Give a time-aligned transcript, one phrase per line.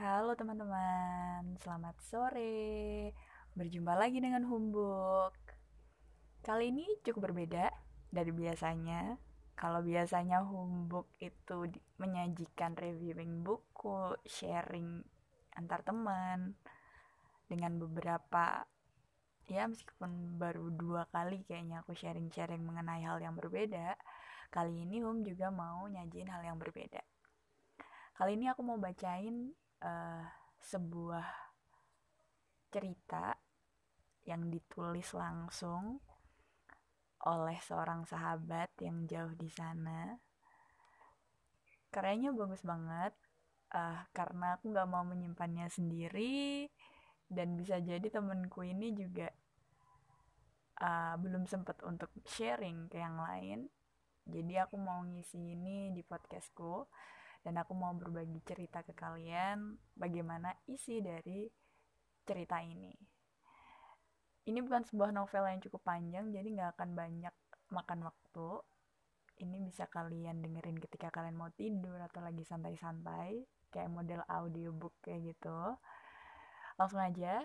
[0.00, 3.12] Halo teman-teman, selamat sore.
[3.52, 5.36] Berjumpa lagi dengan Humbuk.
[6.40, 7.68] Kali ini cukup berbeda
[8.08, 9.20] dari biasanya.
[9.52, 11.68] Kalau biasanya Humbuk itu
[12.00, 15.04] menyajikan reviewing buku, sharing
[15.52, 16.56] antar teman
[17.44, 18.64] dengan beberapa
[19.52, 24.00] ya meskipun baru dua kali kayaknya aku sharing-sharing mengenai hal yang berbeda
[24.48, 27.04] kali ini Hum juga mau nyajin hal yang berbeda
[28.16, 29.52] kali ini aku mau bacain
[29.84, 30.24] uh,
[30.60, 31.26] sebuah
[32.70, 33.34] cerita
[34.28, 35.98] yang ditulis langsung
[37.26, 40.16] oleh seorang sahabat yang jauh di sana.
[41.90, 43.12] Karyanya bagus banget
[43.74, 46.70] uh, karena aku nggak mau menyimpannya sendiri
[47.26, 49.28] dan bisa jadi temenku ini juga
[50.80, 53.68] uh, belum sempat untuk sharing ke yang lain.
[54.30, 56.86] Jadi aku mau ngisi ini di podcastku
[57.40, 61.48] dan aku mau berbagi cerita ke kalian bagaimana isi dari
[62.24, 62.92] cerita ini.
[64.44, 67.34] Ini bukan sebuah novel yang cukup panjang, jadi nggak akan banyak
[67.72, 68.48] makan waktu.
[69.40, 73.40] Ini bisa kalian dengerin ketika kalian mau tidur atau lagi santai-santai,
[73.72, 75.78] kayak model audiobook kayak gitu.
[76.76, 77.40] Langsung aja,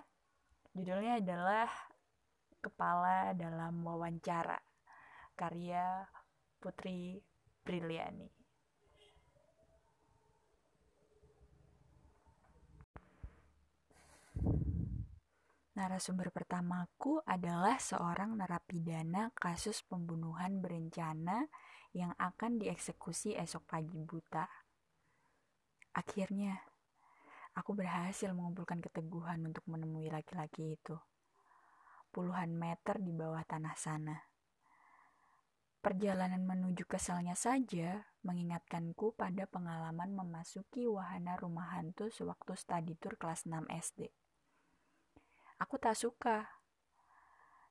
[0.75, 1.71] judulnya adalah
[2.59, 4.57] Kepala dalam Wawancara,
[5.37, 6.01] karya
[6.57, 7.21] Putri
[7.61, 8.34] Briliani.
[15.75, 21.51] Narasumber pertamaku adalah seorang narapidana kasus pembunuhan berencana
[21.91, 24.47] yang akan dieksekusi esok pagi buta.
[25.99, 26.55] Akhirnya,
[27.59, 30.95] aku berhasil mengumpulkan keteguhan untuk menemui laki-laki itu.
[32.07, 34.15] Puluhan meter di bawah tanah sana.
[35.83, 43.19] Perjalanan menuju ke selnya saja mengingatkanku pada pengalaman memasuki wahana rumah hantu sewaktu study tour
[43.19, 44.07] kelas 6 SD.
[45.59, 46.51] Aku tak suka.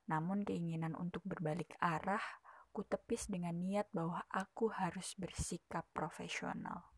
[0.09, 2.23] Namun keinginan untuk berbalik arah
[2.75, 6.91] ku tepis dengan niat bahwa aku harus bersikap profesional.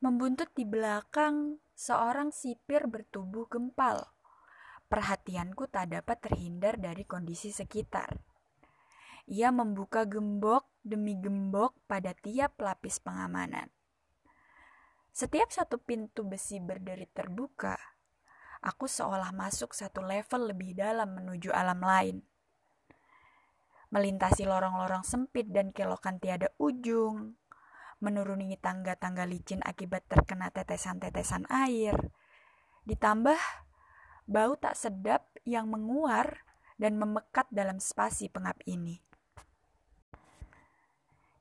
[0.00, 4.10] Membuntut di belakang, seorang sipir bertubuh gempal.
[4.88, 8.16] Perhatianku tak dapat terhindar dari kondisi sekitar.
[9.30, 13.70] Ia membuka gembok demi gembok pada tiap lapis pengamanan.
[15.12, 17.76] Setiap satu pintu besi berderi terbuka,
[18.60, 22.16] aku seolah masuk satu level lebih dalam menuju alam lain.
[23.90, 27.34] Melintasi lorong-lorong sempit dan kelokan tiada ujung,
[27.98, 31.98] menuruni tangga-tangga licin akibat terkena tetesan-tetesan air,
[32.86, 33.40] ditambah
[34.30, 36.46] bau tak sedap yang menguar
[36.80, 39.02] dan memekat dalam spasi pengap ini.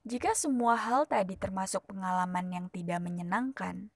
[0.10, 3.94] Jika semua hal tadi termasuk pengalaman yang tidak menyenangkan,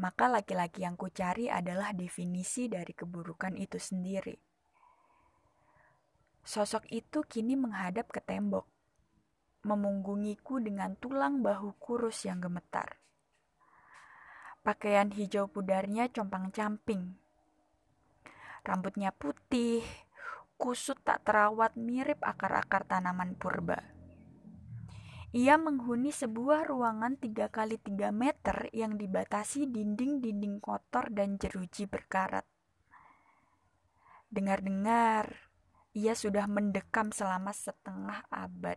[0.00, 4.36] maka laki-laki yang kucari adalah definisi dari keburukan itu sendiri.
[6.42, 8.66] Sosok itu kini menghadap ke tembok,
[9.62, 12.98] memunggungiku dengan tulang bahu kurus yang gemetar.
[14.64, 17.14] Pakaian hijau pudarnya compang-camping.
[18.62, 19.82] Rambutnya putih,
[20.54, 23.91] kusut tak terawat mirip akar-akar tanaman purba
[25.32, 32.44] ia menghuni sebuah ruangan 3 kali 3 meter yang dibatasi dinding-dinding kotor dan jeruji berkarat.
[34.28, 35.48] Dengar-dengar,
[35.96, 38.76] ia sudah mendekam selama setengah abad.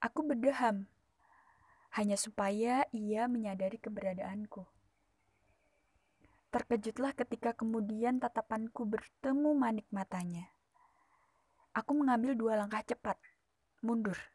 [0.00, 0.88] Aku berdeham,
[1.92, 4.64] hanya supaya ia menyadari keberadaanku.
[6.48, 10.48] Terkejutlah ketika kemudian tatapanku bertemu manik matanya.
[11.76, 13.20] Aku mengambil dua langkah cepat,
[13.84, 14.31] mundur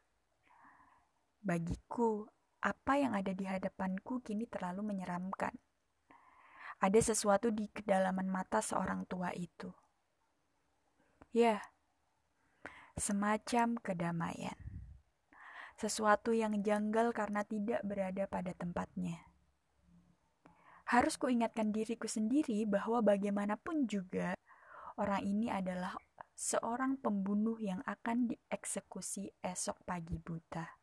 [1.48, 2.28] Bagiku,
[2.60, 5.56] apa yang ada di hadapanku kini terlalu menyeramkan.
[6.76, 9.72] Ada sesuatu di kedalaman mata seorang tua itu.
[11.32, 11.64] Ya,
[13.00, 14.60] semacam kedamaian.
[15.80, 19.16] Sesuatu yang janggal karena tidak berada pada tempatnya.
[20.84, 24.36] Harus kuingatkan diriku sendiri bahwa bagaimanapun juga
[25.00, 25.96] orang ini adalah
[26.36, 30.77] seorang pembunuh yang akan dieksekusi esok pagi buta.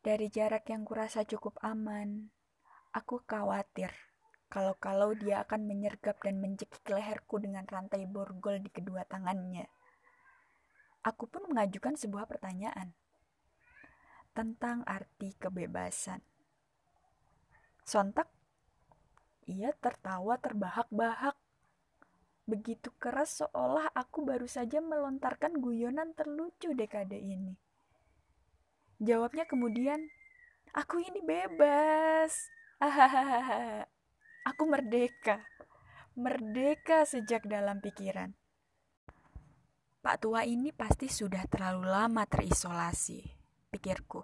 [0.00, 2.32] Dari jarak yang kurasa cukup aman,
[2.96, 3.92] aku khawatir
[4.48, 9.68] kalau-kalau dia akan menyergap dan mencekik leherku dengan rantai borgol di kedua tangannya.
[11.04, 12.96] Aku pun mengajukan sebuah pertanyaan
[14.32, 16.24] tentang arti kebebasan.
[17.84, 18.32] Sontak,
[19.44, 21.36] ia tertawa terbahak-bahak.
[22.48, 27.52] Begitu keras seolah aku baru saja melontarkan guyonan terlucu dekade ini.
[29.00, 30.12] Jawabnya kemudian,
[30.70, 32.46] Aku ini bebas.
[34.54, 35.42] Aku merdeka.
[36.14, 38.38] Merdeka sejak dalam pikiran.
[40.00, 43.20] Pak tua ini pasti sudah terlalu lama terisolasi,
[43.74, 44.22] pikirku.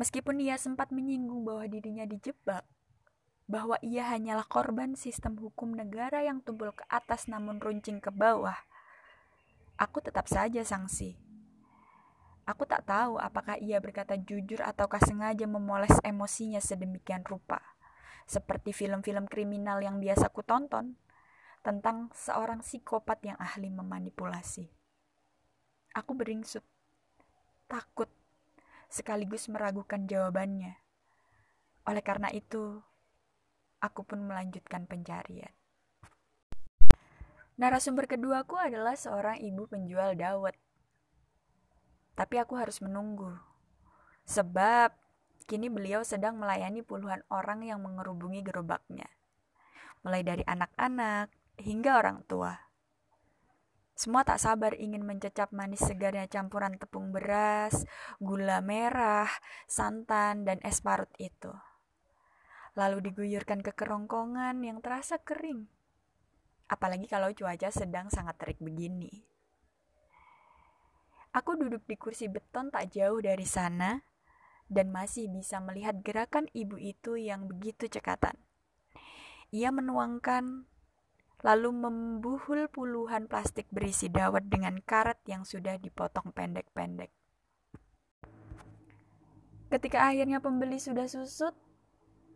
[0.00, 2.64] Meskipun ia sempat menyinggung bahwa dirinya dijebak,
[3.44, 8.56] bahwa ia hanyalah korban sistem hukum negara yang tumpul ke atas namun runcing ke bawah,
[9.76, 11.31] aku tetap saja sanksi.
[12.42, 17.62] Aku tak tahu apakah ia berkata jujur ataukah sengaja memoles emosinya sedemikian rupa,
[18.26, 20.98] seperti film-film kriminal yang biasa ku tonton
[21.62, 24.66] tentang seorang psikopat yang ahli memanipulasi.
[25.94, 26.66] Aku beringsut,
[27.70, 28.10] takut,
[28.90, 30.74] sekaligus meragukan jawabannya.
[31.86, 32.82] Oleh karena itu,
[33.78, 35.54] aku pun melanjutkan pencarian.
[37.54, 40.58] Narasumber keduaku adalah seorang ibu penjual dawet.
[42.12, 43.32] Tapi aku harus menunggu.
[44.28, 44.92] Sebab
[45.44, 49.08] kini beliau sedang melayani puluhan orang yang mengerubungi gerobaknya.
[50.02, 51.30] Mulai dari anak-anak,
[51.60, 52.72] hingga orang tua.
[53.92, 57.86] Semua tak sabar ingin mencecap manis segarnya campuran tepung beras,
[58.18, 59.28] gula merah,
[59.68, 61.52] santan, dan es parut itu.
[62.74, 65.68] Lalu diguyurkan ke kerongkongan yang terasa kering.
[66.72, 69.31] Apalagi kalau cuaca sedang sangat terik begini.
[71.32, 74.04] Aku duduk di kursi beton tak jauh dari sana
[74.68, 78.36] dan masih bisa melihat gerakan ibu itu yang begitu cekatan.
[79.48, 80.68] Ia menuangkan
[81.40, 87.10] lalu membuhul puluhan plastik berisi dawet dengan karet yang sudah dipotong pendek-pendek.
[89.72, 91.56] Ketika akhirnya pembeli sudah susut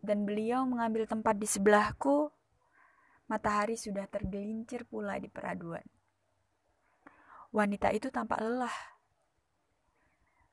[0.01, 2.33] dan beliau mengambil tempat di sebelahku,
[3.29, 5.85] matahari sudah tergelincir pula di peraduan.
[7.55, 8.73] Wanita itu tampak lelah.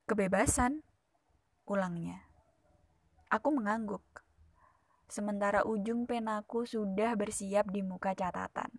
[0.05, 0.85] Kebebasan,
[1.65, 2.23] ulangnya.
[3.27, 4.05] Aku mengangguk
[5.05, 8.69] sementara ujung penaku sudah bersiap di muka catatan.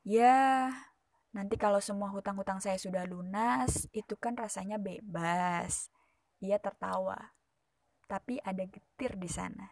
[0.00, 0.72] Ya,
[1.36, 5.92] nanti kalau semua hutang-hutang saya sudah lunas, itu kan rasanya bebas.
[6.40, 7.36] Ia tertawa,
[8.08, 9.68] tapi ada getir di sana.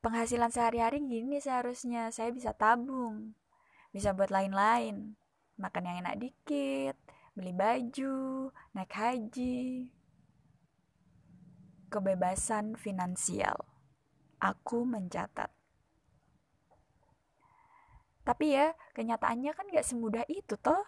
[0.00, 3.36] Penghasilan sehari-hari gini seharusnya saya bisa tabung,
[3.92, 5.14] bisa buat lain-lain,
[5.60, 6.96] makan yang enak dikit,
[7.36, 9.92] beli baju, naik haji,
[11.92, 13.68] kebebasan finansial.
[14.40, 15.52] Aku mencatat.
[18.22, 20.86] Tapi ya, kenyataannya kan gak semudah itu toh.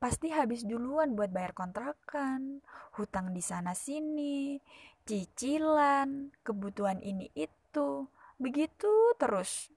[0.00, 2.64] Pasti habis duluan buat bayar kontrakan,
[2.96, 4.56] hutang di sana sini,
[5.04, 8.08] cicilan, kebutuhan ini itu,
[8.40, 9.68] begitu terus.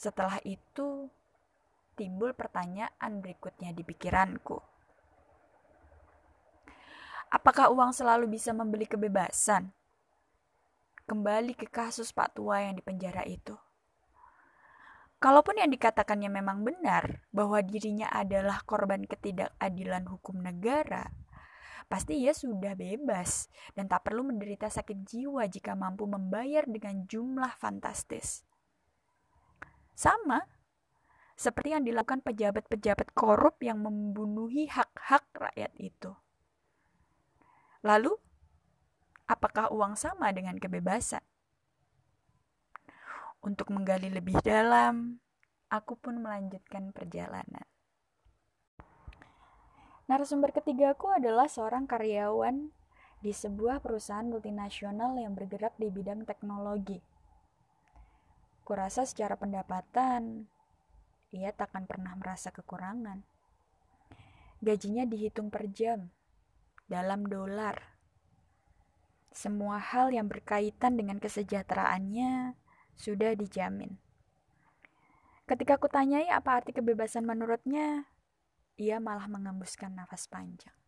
[0.00, 1.12] Setelah itu,
[1.92, 4.56] timbul pertanyaan berikutnya di pikiranku.
[7.28, 9.68] Apakah uang selalu bisa membeli kebebasan?
[11.04, 13.52] Kembali ke kasus Pak Tua yang di penjara itu.
[15.20, 21.12] Kalaupun yang dikatakannya memang benar bahwa dirinya adalah korban ketidakadilan hukum negara,
[21.92, 27.52] pasti ia sudah bebas dan tak perlu menderita sakit jiwa jika mampu membayar dengan jumlah
[27.60, 28.48] fantastis.
[30.00, 30.40] Sama
[31.36, 36.16] seperti yang dilakukan pejabat-pejabat korup yang membunuhi hak-hak rakyat itu.
[37.84, 38.16] Lalu,
[39.28, 41.20] apakah uang sama dengan kebebasan?
[43.44, 45.20] Untuk menggali lebih dalam,
[45.68, 47.68] aku pun melanjutkan perjalanan.
[50.08, 52.72] Narasumber ketigaku adalah seorang karyawan
[53.20, 57.19] di sebuah perusahaan multinasional yang bergerak di bidang teknologi.
[58.70, 60.46] Kurasa secara pendapatan,
[61.34, 63.18] ia takkan pernah merasa kekurangan.
[64.62, 66.14] Gajinya dihitung per jam,
[66.86, 67.98] dalam dolar.
[69.34, 72.54] Semua hal yang berkaitan dengan kesejahteraannya
[72.94, 73.98] sudah dijamin.
[75.50, 78.06] Ketika aku tanyai apa arti kebebasan menurutnya,
[78.78, 80.78] ia malah mengembuskan nafas panjang.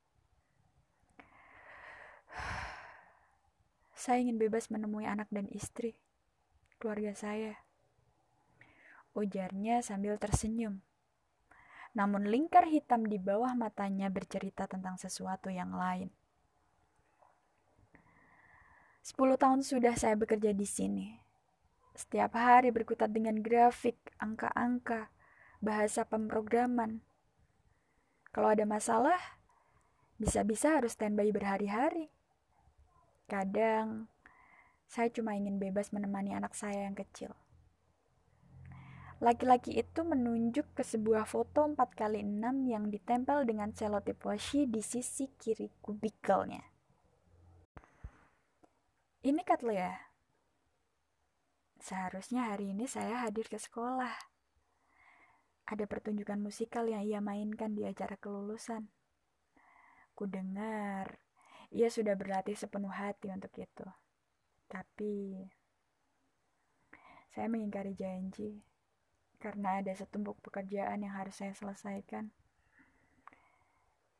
[3.98, 5.98] Saya ingin bebas menemui anak dan istri,
[6.78, 7.71] keluarga saya.
[9.12, 10.80] Ujarnya sambil tersenyum
[11.92, 16.08] namun lingkar hitam di bawah matanya bercerita tentang sesuatu yang lain.
[19.04, 21.08] Sepuluh tahun sudah saya bekerja di sini.
[21.92, 25.12] Setiap hari berkutat dengan grafik, angka-angka,
[25.60, 27.04] bahasa pemrograman.
[28.32, 29.20] Kalau ada masalah,
[30.16, 32.08] bisa-bisa harus standby berhari-hari.
[33.28, 34.08] Kadang,
[34.88, 37.36] saya cuma ingin bebas menemani anak saya yang kecil.
[39.22, 45.70] Laki-laki itu menunjuk ke sebuah foto 4x6 yang ditempel dengan selotip washi di sisi kiri
[45.78, 46.58] kubikelnya.
[49.22, 49.94] Ini Kak ya?
[51.78, 54.10] Seharusnya hari ini saya hadir ke sekolah.
[55.70, 58.90] Ada pertunjukan musikal yang ia mainkan di acara kelulusan.
[60.18, 61.22] Ku dengar,
[61.70, 63.86] ia sudah berlatih sepenuh hati untuk itu.
[64.66, 65.46] Tapi,
[67.30, 68.71] saya mengingkari janji
[69.42, 72.30] karena ada setumpuk pekerjaan yang harus saya selesaikan.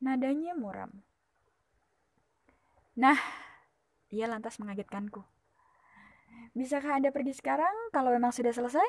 [0.03, 0.91] Nadanya muram.
[2.99, 3.15] Nah,
[4.11, 5.23] ia lantas mengagetkanku.
[6.51, 8.85] Bisakah Anda pergi sekarang kalau memang sudah selesai?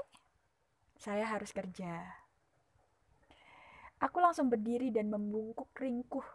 [0.99, 2.03] Saya harus kerja.
[4.03, 6.27] Aku langsung berdiri dan membungkuk ringkuh.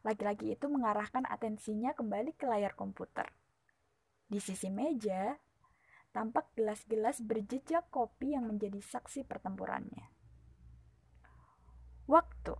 [0.00, 3.28] Laki-laki itu mengarahkan atensinya kembali ke layar komputer.
[4.26, 5.36] Di sisi meja,
[6.10, 10.10] tampak gelas-gelas berjejak kopi yang menjadi saksi pertempurannya.
[12.10, 12.54] Waktu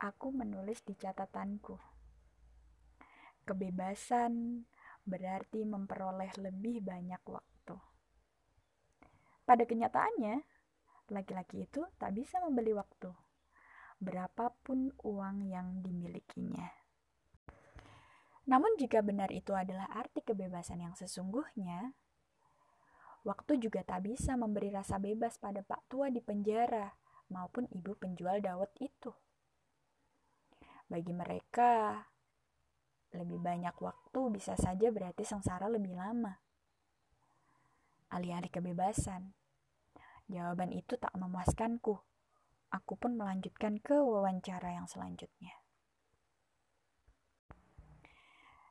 [0.00, 1.76] aku menulis di catatanku.
[3.44, 4.64] Kebebasan
[5.04, 7.76] berarti memperoleh lebih banyak waktu.
[9.44, 10.44] Pada kenyataannya,
[11.10, 13.10] laki-laki itu tak bisa membeli waktu,
[13.98, 16.70] berapapun uang yang dimilikinya.
[18.46, 21.92] Namun, jika benar itu adalah arti kebebasan yang sesungguhnya,
[23.20, 26.88] Waktu juga tak bisa memberi rasa bebas pada Pak Tua di penjara
[27.28, 29.12] maupun ibu penjual dawet itu.
[30.88, 32.00] Bagi mereka,
[33.14, 36.32] lebih banyak waktu bisa saja berarti sengsara lebih lama.
[38.10, 39.36] Alih-alih kebebasan,
[40.26, 41.94] jawaban itu tak memuaskanku.
[42.70, 45.54] Aku pun melanjutkan ke wawancara yang selanjutnya.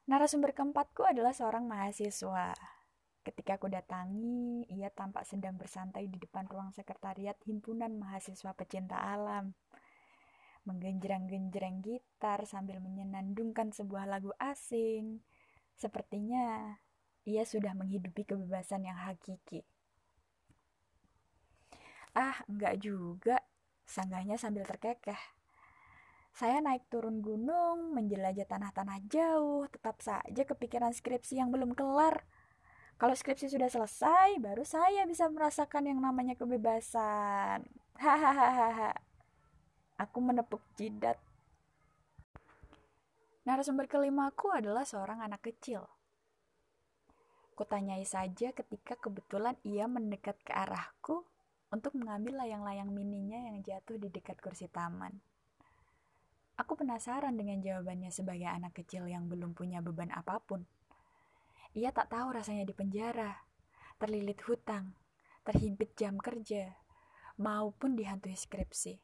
[0.10, 2.79] Narasumber keempatku adalah seorang mahasiswa
[3.20, 9.52] Ketika aku datangi, ia tampak sedang bersantai di depan ruang sekretariat Himpunan Mahasiswa Pecinta Alam.
[10.64, 15.20] Menggenjreng-genjreng gitar sambil menyenandungkan sebuah lagu asing.
[15.76, 16.80] Sepertinya
[17.28, 19.68] ia sudah menghidupi kebebasan yang hakiki.
[22.16, 23.38] Ah, enggak juga.
[23.84, 25.20] Sanggahnya sambil terkekeh.
[26.32, 32.24] Saya naik turun gunung, menjelajah tanah-tanah jauh, tetap saja kepikiran skripsi yang belum kelar.
[33.00, 37.64] Kalau skripsi sudah selesai, baru saya bisa merasakan yang namanya kebebasan.
[37.96, 38.92] Hahaha.
[39.96, 41.16] Aku menepuk jidat.
[43.48, 45.88] Narasumber kelima aku adalah seorang anak kecil.
[47.56, 51.24] Kutanyai saja ketika kebetulan ia mendekat ke arahku
[51.72, 55.16] untuk mengambil layang-layang mininya yang jatuh di dekat kursi taman.
[56.60, 60.68] Aku penasaran dengan jawabannya sebagai anak kecil yang belum punya beban apa pun.
[61.78, 63.46] Ia tak tahu rasanya di penjara,
[64.02, 64.98] terlilit hutang,
[65.46, 66.74] terhimpit jam kerja,
[67.38, 68.98] maupun dihantui skripsi.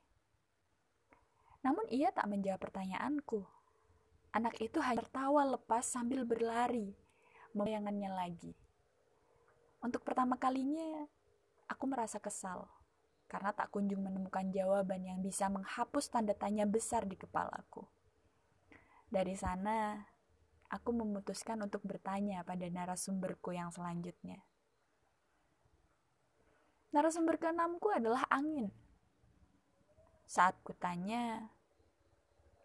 [1.62, 3.46] Namun ia tak menjawab pertanyaanku.
[4.34, 6.98] Anak itu hanya tertawa lepas sambil berlari,
[7.54, 8.54] membayangannya lagi.
[9.80, 11.06] Untuk pertama kalinya,
[11.70, 12.66] aku merasa kesal
[13.26, 17.86] karena tak kunjung menemukan jawaban yang bisa menghapus tanda tanya besar di kepalaku.
[19.10, 19.98] Dari sana,
[20.70, 24.42] aku memutuskan untuk bertanya pada narasumberku yang selanjutnya.
[26.96, 28.72] Narasumber keenamku adalah angin.
[30.24, 31.52] Saat kutanya,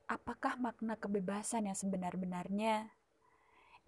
[0.06, 2.94] apakah makna kebebasan yang sebenar-benarnya?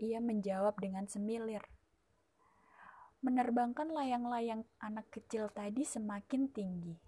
[0.02, 1.62] Ia menjawab dengan semilir.
[3.22, 6.98] Menerbangkan layang-layang anak kecil tadi semakin tinggi.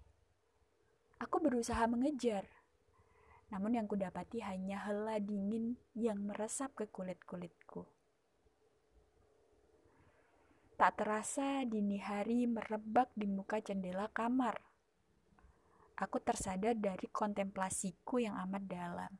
[1.19, 2.47] Aku berusaha mengejar,
[3.53, 7.85] namun yang kudapati hanya hela dingin yang meresap ke kulit-kulitku.
[10.75, 14.59] Tak terasa dini hari merebak di muka jendela kamar.
[15.95, 19.11] Aku tersadar dari kontemplasiku yang amat dalam.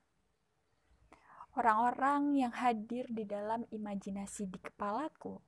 [1.56, 5.40] Orang-orang yang hadir di dalam imajinasi di kepalaku,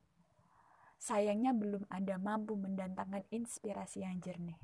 [0.96, 4.55] sayangnya belum ada mampu mendatangkan inspirasi yang jernih.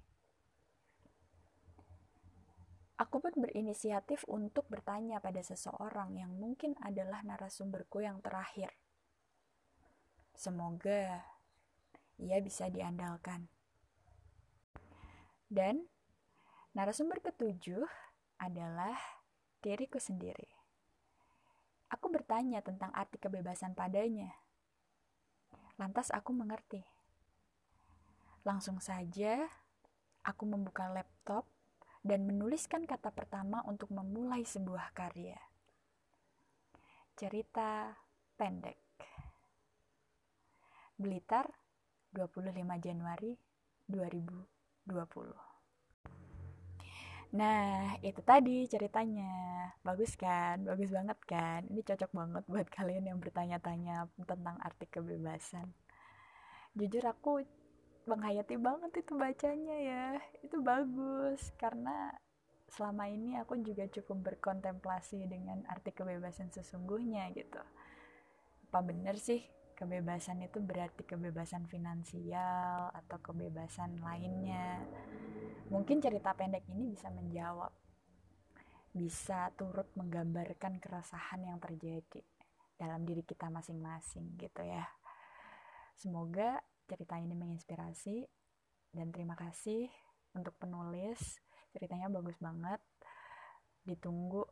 [3.02, 8.70] Aku pun berinisiatif untuk bertanya pada seseorang yang mungkin adalah narasumberku yang terakhir.
[10.38, 11.26] Semoga
[12.22, 13.50] ia bisa diandalkan.
[15.50, 15.90] Dan
[16.78, 17.86] narasumber ketujuh
[18.38, 18.98] adalah
[19.62, 20.50] diriku sendiri.
[21.94, 24.34] Aku bertanya tentang arti kebebasan padanya.
[25.78, 26.82] Lantas aku mengerti.
[28.42, 29.46] Langsung saja,
[30.26, 31.53] aku membuka laptop
[32.04, 35.40] dan menuliskan kata pertama untuk memulai sebuah karya.
[37.16, 37.96] Cerita
[38.36, 38.78] pendek.
[41.00, 41.48] Blitar,
[42.12, 43.34] 25 Januari
[43.88, 45.54] 2020
[47.34, 49.34] Nah, itu tadi ceritanya.
[49.82, 50.62] Bagus kan?
[50.62, 51.66] Bagus banget kan?
[51.66, 55.74] Ini cocok banget buat kalian yang bertanya-tanya tentang arti kebebasan.
[56.78, 57.42] Jujur aku
[58.06, 60.06] menghayati banget itu bacanya ya.
[60.44, 62.12] Itu bagus karena
[62.74, 67.62] selama ini aku juga cukup berkontemplasi dengan arti kebebasan sesungguhnya gitu.
[68.74, 69.46] Apa bener sih
[69.78, 74.82] kebebasan itu berarti kebebasan finansial atau kebebasan lainnya?
[75.70, 77.70] Mungkin cerita pendek ini bisa menjawab,
[78.90, 82.26] bisa turut menggambarkan keresahan yang terjadi
[82.74, 84.90] dalam diri kita masing-masing gitu ya.
[85.94, 86.58] Semoga
[86.88, 88.28] cerita ini menginspirasi
[88.94, 89.90] dan terima kasih
[90.38, 91.42] untuk penulis.
[91.74, 92.82] Ceritanya bagus banget.
[93.86, 94.46] Ditunggu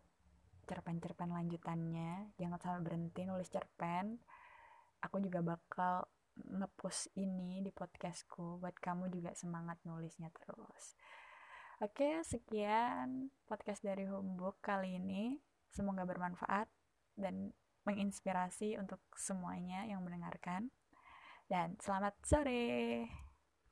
[0.66, 2.34] cerpen-cerpen lanjutannya.
[2.38, 4.18] Jangan sampai berhenti nulis cerpen.
[5.02, 6.06] Aku juga bakal
[6.38, 10.96] ngepost ini di podcastku buat kamu juga semangat nulisnya terus.
[11.82, 15.42] Oke, sekian podcast dari Homebook kali ini.
[15.74, 16.70] Semoga bermanfaat
[17.18, 17.52] dan
[17.90, 20.70] menginspirasi untuk semuanya yang mendengarkan.
[21.52, 22.64] Dan selamat sore.